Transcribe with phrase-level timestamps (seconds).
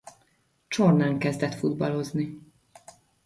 [0.67, 2.39] Csornán kezdett futballozni.